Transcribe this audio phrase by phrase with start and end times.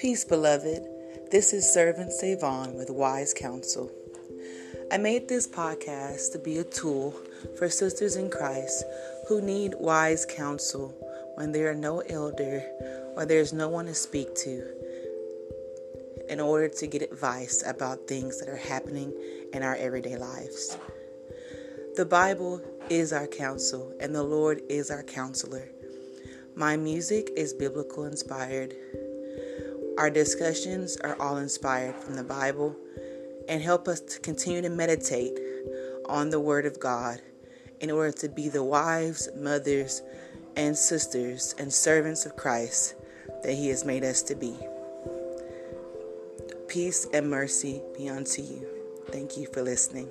[0.00, 0.88] Peace, beloved.
[1.30, 3.92] This is Servant Savon with Wise Counsel.
[4.90, 7.14] I made this podcast to be a tool
[7.58, 8.82] for sisters in Christ
[9.28, 10.94] who need wise counsel
[11.34, 12.62] when there are no elder
[13.14, 14.66] or there's no one to speak to
[16.30, 19.12] in order to get advice about things that are happening
[19.52, 20.78] in our everyday lives.
[21.96, 25.68] The Bible is our counsel, and the Lord is our counselor.
[26.54, 28.74] My music is biblical inspired.
[29.98, 32.76] Our discussions are all inspired from the Bible
[33.48, 35.38] and help us to continue to meditate
[36.06, 37.20] on the Word of God
[37.80, 40.02] in order to be the wives, mothers,
[40.56, 42.94] and sisters and servants of Christ
[43.42, 44.56] that He has made us to be.
[46.68, 48.66] Peace and mercy be unto you.
[49.10, 50.08] Thank you for listening.